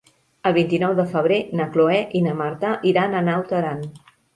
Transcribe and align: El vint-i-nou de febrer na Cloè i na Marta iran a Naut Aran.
El 0.49 0.55
vint-i-nou 0.55 0.95
de 1.01 1.05
febrer 1.11 1.39
na 1.61 1.69
Cloè 1.77 2.01
i 2.21 2.25
na 2.31 2.37
Marta 2.43 2.77
iran 2.95 3.15
a 3.23 3.27
Naut 3.33 3.59
Aran. 3.65 3.91